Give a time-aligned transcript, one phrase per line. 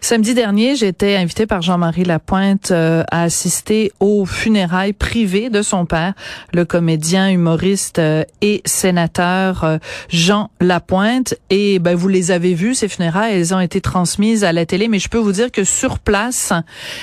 [0.00, 5.86] Samedi dernier, j'étais invitée par Jean-Marie Lapointe euh, à assister aux funérailles privées de son
[5.86, 6.14] père,
[6.54, 11.34] le comédien, humoriste euh, et sénateur euh, Jean Lapointe.
[11.50, 14.86] Et ben, vous les avez vus, ces funérailles, elles ont été transmises à la télé,
[14.88, 16.52] mais je peux vous dire que sur place,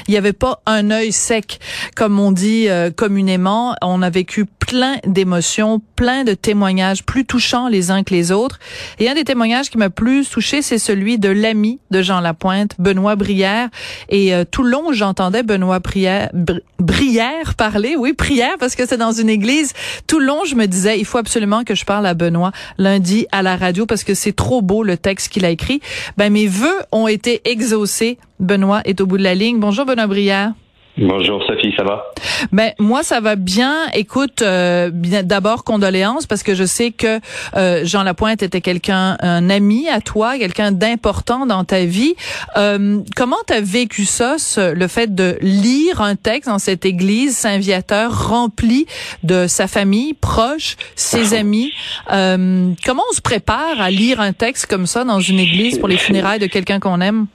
[0.07, 1.59] il n'y avait pas un œil sec,
[1.95, 3.75] comme on dit communément.
[3.81, 8.59] On a vécu plein d'émotions, plein de témoignages plus touchants les uns que les autres.
[8.99, 12.75] Et un des témoignages qui m'a plus touché, c'est celui de l'ami de Jean Lapointe,
[12.85, 13.69] Benoît Brière.
[14.09, 16.29] Et euh, tout le long, j'entendais Benoît Brière,
[16.77, 19.73] Brière parler, oui, prière, parce que c'est dans une église.
[20.05, 23.25] Tout le long, je me disais, il faut absolument que je parle à Benoît lundi
[23.31, 25.81] à la radio parce que c'est trop beau le texte qu'il a écrit.
[26.17, 28.19] Ben, mes vœux ont été exaucés.
[28.39, 29.59] Benoît est au bout de la ligne.
[29.59, 30.53] Bonjour, Benoît Brière.
[30.97, 32.05] Bonjour Sophie, ça va?
[32.53, 33.87] Ben moi ça va bien.
[33.93, 37.19] Écoute, euh, d'abord condoléances parce que je sais que
[37.57, 42.15] euh, Jean Lapointe était quelqu'un, un ami à toi, quelqu'un d'important dans ta vie.
[42.55, 48.29] Euh, comment t'as vécu ça, le fait de lire un texte dans cette église Saint-Viateur
[48.29, 48.85] rempli
[49.23, 51.73] de sa famille proche, ses amis?
[52.13, 55.89] Euh, comment on se prépare à lire un texte comme ça dans une église pour
[55.89, 57.27] les funérailles de quelqu'un qu'on aime?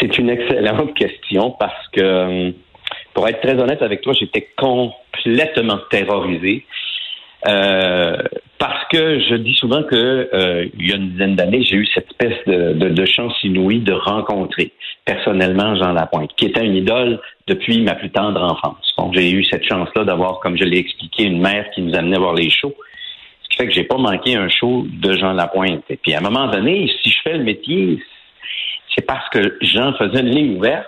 [0.00, 2.52] C'est une excellente question parce que
[3.14, 6.66] pour être très honnête avec toi, j'étais complètement terrorisé.
[7.46, 8.16] Euh,
[8.58, 9.94] parce que je dis souvent que
[10.32, 13.80] euh, il y a une dizaine d'années, j'ai eu cette espèce de, de, chance inouïe
[13.80, 14.72] de rencontrer
[15.04, 18.94] personnellement Jean Lapointe, qui était une idole depuis ma plus tendre enfance.
[18.96, 22.16] Donc j'ai eu cette chance-là d'avoir, comme je l'ai expliqué, une mère qui nous amenait
[22.16, 22.74] voir les shows.
[23.42, 25.84] Ce qui fait que j'ai pas manqué un show de Jean Lapointe.
[25.90, 28.02] Et puis à un moment donné, si je fais le métier,
[28.94, 30.86] c'est parce que Jean faisait une ligne ouverte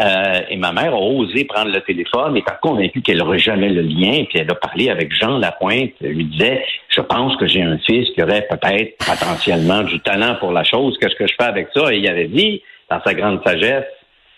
[0.00, 3.82] euh, et ma mère a osé prendre le téléphone, étant convaincue qu'elle n'aurait jamais le
[3.82, 7.62] lien, puis elle a parlé avec Jean Lapointe, elle lui disait, je pense que j'ai
[7.62, 11.46] un fils qui aurait peut-être potentiellement du talent pour la chose, qu'est-ce que je fais
[11.46, 11.92] avec ça?
[11.92, 13.84] Et il avait dit, dans sa grande sagesse,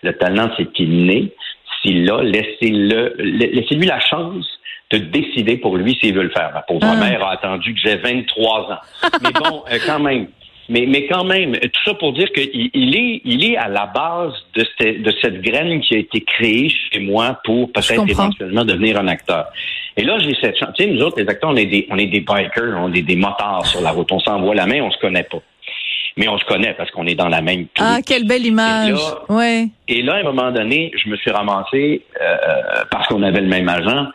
[0.02, 1.32] le talent, c'est qu'il naît.
[1.80, 4.46] S'il l'a, laissez-le, laissez-lui la chance
[4.90, 6.52] de décider pour lui s'il veut le faire.
[6.52, 6.96] Ma pauvre ah.
[6.96, 9.10] mère a attendu que j'ai 23 ans.
[9.22, 10.28] Mais bon, euh, quand même,
[10.68, 13.86] mais, mais quand même, tout ça pour dire qu'il il est, il est à la
[13.86, 18.64] base de, cette, de cette graine qui a été créée chez moi pour peut-être éventuellement
[18.64, 19.46] devenir un acteur.
[19.96, 20.70] Et là, j'ai cette chance.
[20.76, 23.02] Tu sais, nous autres, les acteurs, on est des, on est des bikers, on est
[23.02, 24.10] des motards sur la route.
[24.12, 25.42] On s'envoie la main, on se connaît pas.
[26.16, 28.90] Mais on se connaît parce qu'on est dans la même Ah, quelle belle image.
[28.90, 29.68] Et là, ouais.
[29.88, 32.36] et là, à un moment donné, je me suis ramassé, euh,
[32.90, 34.06] parce qu'on avait le même agent,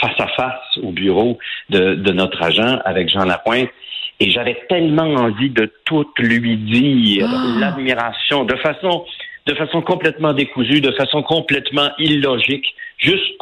[0.00, 1.38] face à face au bureau
[1.70, 3.70] de, de notre agent avec Jean Lapointe.
[4.18, 7.60] Et j'avais tellement envie de tout lui dire, ah.
[7.60, 9.04] l'admiration, de façon,
[9.46, 13.36] de façon complètement décousue, de façon complètement illogique, juste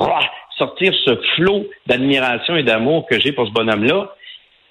[0.59, 4.15] sortir ce flot d'admiration et d'amour que j'ai pour ce bonhomme-là.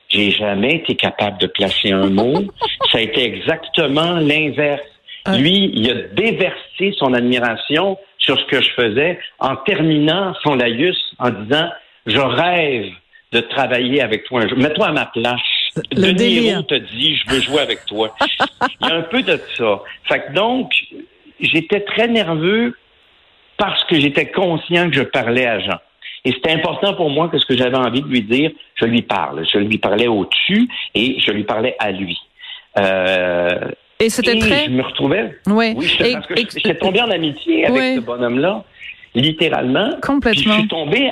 [0.10, 2.44] J'ai jamais été capable de placer un mot.
[2.92, 4.82] Ça a été exactement l'inverse.
[5.26, 5.38] Ah.
[5.38, 10.98] Lui, il a déversé son admiration sur ce que je faisais en terminant son laïus
[11.18, 11.70] en disant
[12.06, 12.92] Je rêve
[13.32, 14.58] de travailler avec toi un jour.
[14.58, 15.40] Mets-toi à ma place.
[15.92, 18.16] Le Denis te dit, je veux jouer avec toi.
[18.82, 19.82] Il y a un peu de ça.
[20.06, 20.72] Fait que donc,
[21.40, 22.76] j'étais très nerveux
[23.58, 25.80] parce que j'étais conscient que je parlais à Jean.
[26.26, 29.02] Et c'était important pour moi que ce que j'avais envie de lui dire, je lui
[29.02, 29.46] parle.
[29.52, 32.18] Je lui parlais au-dessus et je lui parlais à lui.
[32.80, 34.66] Euh, et c'était très.
[34.66, 35.38] Je me retrouvais.
[35.48, 35.74] Oui.
[35.76, 38.64] oui je, parce que j'étais tombé en amitié avec ce bonhomme-là,
[39.16, 39.92] littéralement.
[40.02, 40.32] Complètement.
[40.32, 41.12] Puis je suis tombé.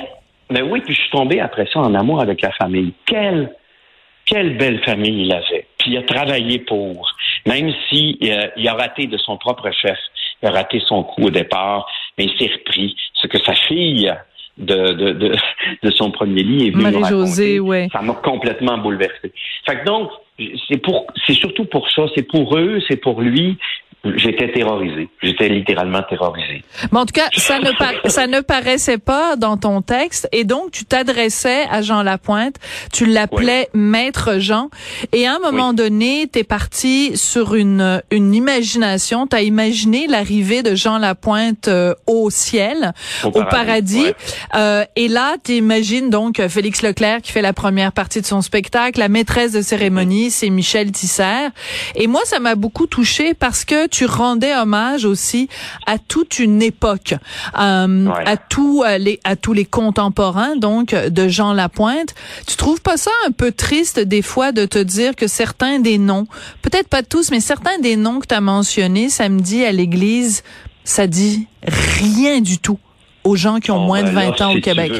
[0.50, 2.92] Mais oui, puis je suis tombé après ça en amour avec la famille.
[3.06, 3.54] Quelle
[4.32, 5.66] quelle belle famille il avait.
[5.78, 7.10] Puis il a travaillé pour,
[7.46, 9.98] même si euh, il a raté de son propre chef,
[10.42, 12.96] il a raté son coup au départ, mais il s'est repris.
[13.14, 14.12] Ce que sa fille
[14.56, 15.36] de, de, de,
[15.82, 17.88] de son premier lit est venue Marie-Josée, ouais.
[17.92, 19.32] Ça m'a complètement bouleversé.
[19.66, 20.10] Fait que donc,
[20.68, 23.58] c'est pour, c'est surtout pour ça, c'est pour eux, c'est pour lui,
[24.16, 25.08] J'étais terrorisé.
[25.22, 26.64] J'étais littéralement terrorisé.
[26.90, 27.70] Mais en tout cas, ça ne,
[28.08, 30.28] ça ne paraissait pas dans ton texte.
[30.32, 32.56] Et donc, tu t'adressais à Jean Lapointe.
[32.92, 34.70] Tu l'appelais Maître Jean.
[35.12, 39.28] Et à un moment donné, tu es parti sur une, une imagination.
[39.28, 44.12] Tu as imaginé l'arrivée de Jean Lapointe euh, au ciel, au, paradis.
[44.56, 48.42] Euh, et là, tu imagines donc Félix Leclerc qui fait la première partie de son
[48.42, 48.98] spectacle.
[48.98, 51.48] La maîtresse de cérémonie, c'est Michel Tisser.
[51.94, 55.48] Et moi, ça m'a beaucoup touché parce que tu rendais hommage aussi
[55.86, 57.14] à toute une époque,
[57.58, 62.14] euh, à tous euh, les à tous les contemporains donc de Jean Lapointe.
[62.46, 65.98] Tu trouves pas ça un peu triste des fois de te dire que certains des
[65.98, 66.26] noms,
[66.62, 70.42] peut-être pas tous, mais certains des noms que tu as mentionnés samedi à l'église,
[70.84, 72.78] ça dit rien du tout
[73.24, 74.92] aux gens qui ont moins de 20 ans au Québec?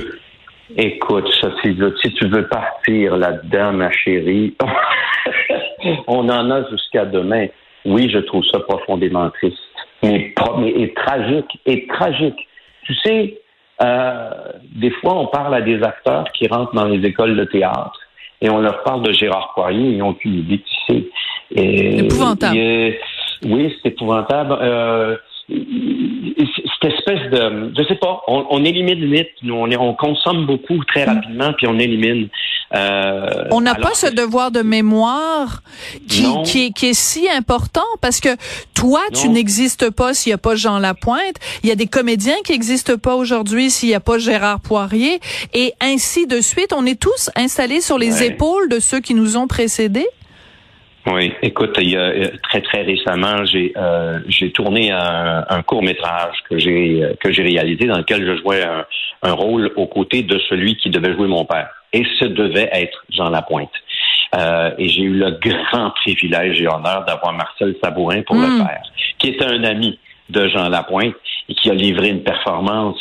[0.77, 4.55] Écoute, Sophie, si tu veux partir là-dedans, ma chérie,
[6.07, 7.47] on en a jusqu'à demain.
[7.85, 9.59] Oui, je trouve ça profondément triste,
[10.03, 10.33] mais,
[10.77, 12.49] et tragique, et tragique.
[12.85, 13.41] Tu sais,
[13.83, 14.31] euh,
[14.75, 18.01] des fois, on parle à des acteurs qui rentrent dans les écoles de théâtre
[18.41, 21.05] et on leur parle de Gérard Poirier et ils n'ont aucune idée qui c'est.
[21.55, 22.57] Épouvantable.
[23.45, 24.57] oui, c'est épouvantable.
[24.61, 25.17] Euh,
[26.83, 31.07] cette espèce de, je sais pas, on, élimine vite, nous, on, on consomme beaucoup très
[31.07, 31.09] mm.
[31.09, 32.29] rapidement, puis on élimine.
[32.75, 35.63] Euh, on n'a pas ce devoir de mémoire
[36.09, 38.31] qui, qui, est, qui est si important parce que
[38.75, 41.37] toi, tu n'existes pas s'il n'y a pas Jean Lapointe.
[41.63, 45.21] Il y a des comédiens qui n'existent pas aujourd'hui s'il n'y a pas Gérard Poirier,
[45.53, 46.73] et ainsi de suite.
[46.75, 50.09] On est tous installés sur les épaules de ceux qui nous ont précédés.
[51.07, 55.63] Oui, écoute, il y a, euh, très très récemment, j'ai euh, j'ai tourné un, un,
[55.63, 58.85] court métrage que j'ai que j'ai réalisé dans lequel je jouais un,
[59.23, 63.05] un, rôle aux côtés de celui qui devait jouer mon père, et ce devait être
[63.11, 63.73] Jean Lapointe.
[64.35, 68.67] Euh, et j'ai eu le grand privilège et honneur d'avoir Marcel Sabourin pour le hmm.
[68.67, 68.83] faire,
[69.19, 69.99] qui est un ami
[70.31, 71.15] de Jean Lapointe
[71.49, 72.99] et qui a livré une performance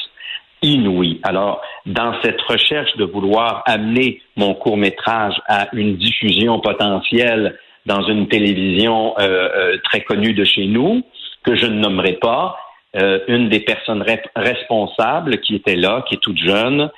[0.62, 1.20] inouïe.
[1.24, 8.04] Alors, dans cette recherche de vouloir amener mon court métrage à une diffusion potentielle dans
[8.04, 11.04] une télévision euh, euh, très connue de chez nous,
[11.44, 12.58] que je ne nommerai pas,
[12.96, 14.04] euh, une des personnes
[14.36, 16.90] responsables qui était là, qui est toute jeune,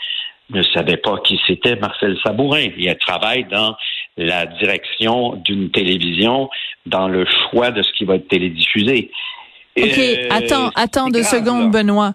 [0.49, 2.67] ne savait pas qui c'était Marcel Sabourin.
[2.77, 3.75] Il travaille dans
[4.17, 6.49] la direction d'une télévision,
[6.85, 9.11] dans le choix de ce qui va être télédiffusé.
[9.75, 12.13] OK, euh, attends, attends deux secondes, Benoît.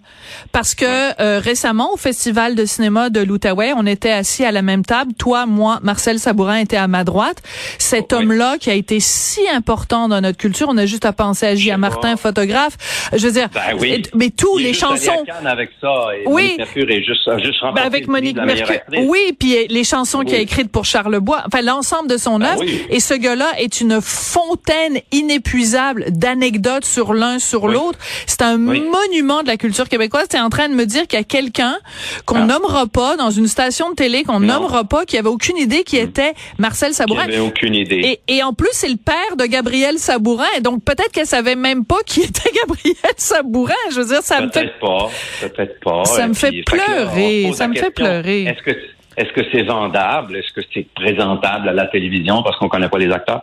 [0.53, 0.85] Parce que
[1.21, 5.11] euh, récemment, au Festival de cinéma de l'Outaouais, on était assis à la même table.
[5.17, 7.41] Toi, moi, Marcel Sabourin était à ma droite.
[7.77, 11.47] Cet homme-là qui a été si important dans notre culture, on a juste à penser
[11.47, 11.71] à J.
[11.77, 12.77] Martin, photographe.
[13.13, 14.03] Je veux dire, ben oui.
[14.15, 15.23] mais tous les chansons.
[15.45, 15.93] avec ça.
[16.15, 16.57] Et oui.
[16.57, 18.79] Monique juste, juste ben avec Monique Mercure.
[19.03, 21.43] Oui, puis les chansons qu'il a écrites pour Charles Bois.
[21.45, 22.63] Enfin, l'ensemble de son ben œuvre.
[22.89, 27.97] Et ce gars-là est une fontaine inépuisable d'anecdotes sur l'un sur l'autre.
[28.27, 30.27] C'est un monument de la culture québécoise.
[30.29, 31.77] Tu es en train de me dire qu'il y a quelqu'un
[32.25, 32.45] qu'on ah.
[32.45, 35.97] nommera pas dans une station de télé, qu'on nommera pas, qui avait aucune idée qui
[35.97, 36.03] mm.
[36.03, 37.25] était Marcel Sabourin.
[37.25, 38.19] Qui avait aucune idée.
[38.27, 40.59] Et, et en plus, c'est le père de Gabriel Sabourin.
[40.61, 43.73] Donc peut-être qu'elle savait même pas qui était Gabriel Sabourin.
[43.91, 44.69] Je veux dire, ça me fait...
[44.79, 45.09] Pas.
[45.41, 46.05] Peut-être pas.
[46.05, 47.51] Ça me fait pleurer.
[47.53, 48.43] Ça me fait pleurer.
[48.43, 48.71] Est-ce que
[49.17, 50.37] est-ce que c'est vendable?
[50.37, 53.41] Est-ce que c'est présentable à la télévision parce qu'on connaît pas les acteurs?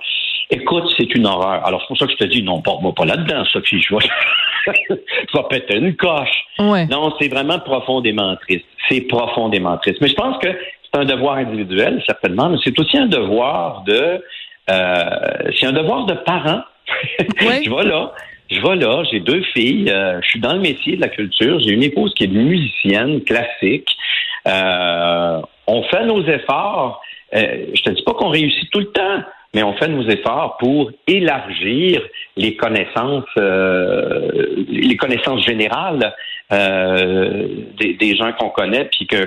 [0.50, 1.66] Écoute, c'est une horreur.
[1.66, 3.80] Alors, c'est pour ça que je te dis, non, porte-moi pas là-dedans, Sophie.
[3.80, 6.44] Je vais, péter une coche.
[6.58, 8.64] Non, c'est vraiment profondément triste.
[8.88, 10.00] C'est profondément triste.
[10.00, 14.20] Mais je pense que c'est un devoir individuel, certainement, mais c'est aussi un devoir de...
[14.68, 15.04] Euh,
[15.58, 16.62] c'est un devoir de parent.
[17.38, 18.12] je vais là.
[18.50, 21.58] Je vais là, j'ai deux filles, euh, je suis dans le métier de la culture,
[21.58, 23.88] j'ai une épouse qui est musicienne classique.
[24.46, 27.02] Euh, on fait nos efforts.
[27.34, 29.22] Euh, je te dis pas qu'on réussit tout le temps,
[29.56, 32.02] mais on fait nos efforts pour élargir
[32.36, 34.28] les connaissances, euh,
[34.68, 36.14] les connaissances générales
[36.52, 37.48] euh,
[37.78, 39.24] des, gens qu'on connaît puis que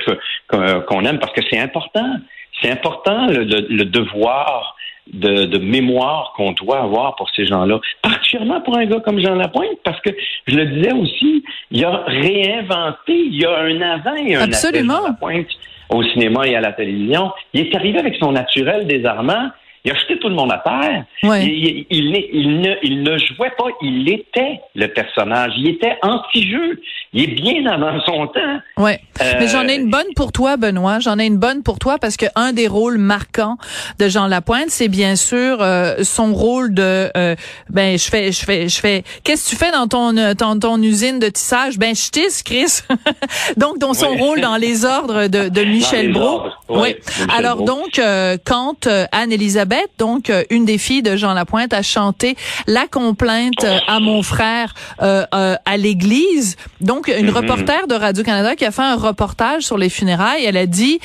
[0.85, 2.17] qu'on aime parce que c'est important.
[2.61, 4.75] C'est important le, devoir
[5.11, 9.79] de, mémoire qu'on doit avoir pour ces gens-là, particulièrement pour un gars comme Jean Lapointe,
[9.83, 10.11] parce que
[10.45, 14.93] je le disais aussi, il a réinventé, il y a un avant et un Absolument.
[14.93, 15.47] après Jean Lapointe
[15.89, 17.31] au cinéma et à la télévision.
[17.53, 19.49] Il est arrivé avec son naturel désarmant
[19.85, 21.05] il a jeté tout le monde à terre.
[21.23, 25.53] Il, il, ne, il ne jouait pas, il était le personnage.
[25.57, 26.81] Il était anti-jeu.
[27.13, 28.59] Il est bien avant son temps.
[28.77, 29.01] Ouais.
[29.19, 30.99] Mais j'en ai une bonne pour toi, Benoît.
[30.99, 33.57] J'en ai une bonne pour toi parce que un des rôles marquants
[33.97, 37.35] de Jean Lapointe, c'est bien sûr euh, son rôle de euh,
[37.69, 40.81] ben je fais je fais je fais qu'est-ce que tu fais dans ton dans ton
[40.81, 41.77] usine de tissage?
[41.77, 42.79] Ben je tisse, Chris.
[43.57, 46.43] donc dans son rôle dans les ordres de, de Michel Brault.
[46.69, 46.95] Oui.
[47.35, 51.81] Alors donc euh, quand Anne Elisabeth donc euh, une des filles de Jean Lapointe, a
[51.81, 52.35] chanté
[52.67, 56.55] la complainte euh, à mon frère euh, à l'église.
[56.81, 57.31] Donc une mm-hmm.
[57.31, 60.99] reporter de Radio Canada qui a fait un reportage sur les funérailles, elle a dit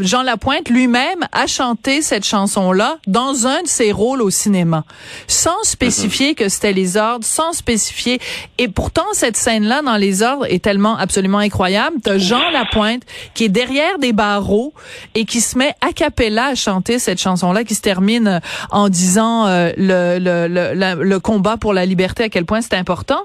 [0.00, 4.84] Jean Lapointe lui-même a chanté cette chanson-là dans un de ses rôles au cinéma,
[5.26, 6.36] sans spécifier mm-hmm.
[6.36, 8.20] que c'était les ordres, sans spécifier.
[8.58, 11.96] Et pourtant cette scène-là dans les ordres est tellement absolument incroyable.
[12.02, 13.02] T'as Jean Lapointe
[13.34, 14.72] qui est derrière des barreaux
[15.14, 18.40] et qui se met a cappella à chanter cette chanson-là qui se termine
[18.70, 22.74] en disant euh, le, le, le, le, combat pour la liberté, à quel point c'est
[22.74, 23.22] important.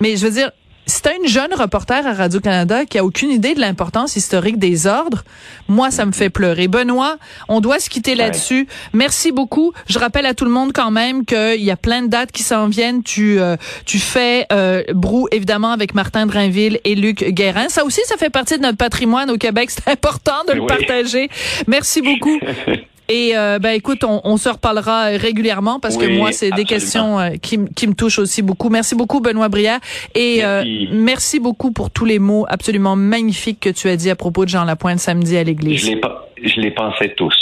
[0.00, 0.50] Mais je veux dire,
[0.86, 5.24] c'est une jeune reporter à Radio-Canada qui a aucune idée de l'importance historique des ordres.
[5.68, 6.68] Moi, ça me fait pleurer.
[6.68, 7.16] Benoît,
[7.48, 8.68] on doit se quitter là-dessus.
[8.92, 9.72] Merci beaucoup.
[9.88, 12.44] Je rappelle à tout le monde quand même qu'il y a plein de dates qui
[12.44, 13.02] s'en viennent.
[13.02, 17.68] Tu, euh, tu fais euh, Brou, évidemment, avec Martin Drainville et Luc Guérin.
[17.68, 19.70] Ça aussi, ça fait partie de notre patrimoine au Québec.
[19.70, 21.28] C'est important de le partager.
[21.66, 22.38] Merci beaucoup.
[23.08, 27.20] Et euh, ben écoute, on, on, se reparlera régulièrement parce que moi, c'est des questions
[27.20, 28.68] euh, qui, qui me touchent aussi beaucoup.
[28.68, 29.78] Merci beaucoup, Benoît Brière.
[30.14, 30.44] Et merci.
[30.44, 34.44] Euh, merci beaucoup pour tous les mots absolument magnifiques que tu as dit à propos
[34.44, 35.86] de Jean Lapointe samedi à l'église.
[35.86, 36.00] Je les,
[36.48, 37.36] je les pensais tous.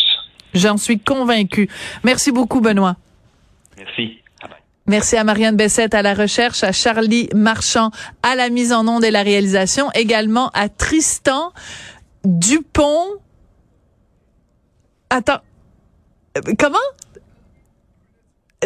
[0.53, 1.69] J'en suis convaincu.
[2.05, 2.97] Merci beaucoup, Benoît.
[3.79, 4.19] Merci.
[4.87, 7.91] Merci à Marianne Bessette à la recherche, à Charlie Marchand
[8.23, 11.53] à la mise en onde et la réalisation, également à Tristan
[12.23, 13.07] Dupont.
[15.09, 15.41] Attends,
[16.59, 16.79] comment?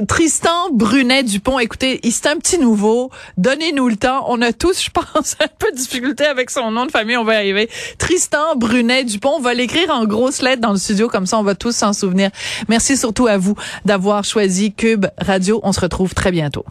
[0.07, 3.11] Tristan Brunet Dupont, écoutez, c'est un petit nouveau.
[3.37, 4.27] Donnez-nous le temps.
[4.29, 7.17] On a tous, je pense, un peu de difficulté avec son nom de famille.
[7.17, 7.69] On va y arriver.
[7.99, 9.35] Tristan Brunet Dupont.
[9.37, 11.09] On va l'écrire en grosses lettres dans le studio.
[11.09, 12.31] Comme ça, on va tous s'en souvenir.
[12.69, 15.61] Merci surtout à vous d'avoir choisi Cube Radio.
[15.65, 16.65] On se retrouve très bientôt.